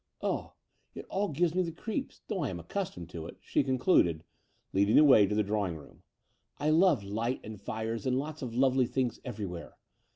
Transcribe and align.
Ugh, 0.23 0.49
it 0.95 1.05
all 1.09 1.27
gives 1.29 1.53
me 1.53 1.71
creeps, 1.71 2.21
though 2.27 2.39
I 2.39 2.49
am 2.49 2.59
accustomed 2.59 3.07
to 3.11 3.27
it," 3.27 3.37
she 3.39 3.63
concluded, 3.63 4.23
leading 4.73 4.95
the 4.95 5.03
way 5.03 5.27
to 5.27 5.35
the 5.35 5.43
drawing 5.43 5.75
room. 5.77 6.01
''I 6.57 6.71
love 6.71 7.03
light 7.03 7.39
and 7.43 7.61
fires 7.61 8.07
and 8.07 8.17
lots 8.17 8.41
of 8.41 8.55
lovely 8.55 8.87
things 8.87 9.19
everywhere. 9.23 9.77